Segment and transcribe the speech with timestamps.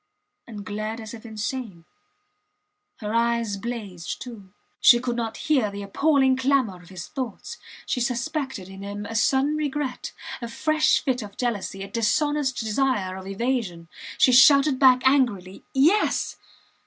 [0.47, 1.85] and glared as if insane.
[3.01, 4.51] Her eyes blazed, too.
[4.79, 7.59] She could not hear the appalling clamour of his thoughts.
[7.85, 10.11] She suspected in him a sudden regret,
[10.41, 13.89] a fresh fit of jealousy, a dishonest desire of evasion.
[14.17, 16.37] She shouted back angrily Yes!